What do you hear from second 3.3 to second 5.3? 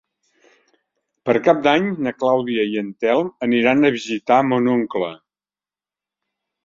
aniran a visitar mon oncle.